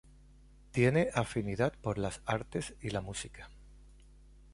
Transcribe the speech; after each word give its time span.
Tiene 0.71 1.09
afinidad 1.13 1.73
por 1.79 1.99
las 1.99 2.23
artes 2.25 2.73
y 2.81 2.89
la 2.89 3.01
música. 3.01 3.51